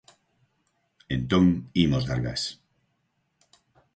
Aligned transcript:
Entón, 1.15 1.45
imos 1.85 2.03
dar 2.09 2.19
gas. 2.27 2.41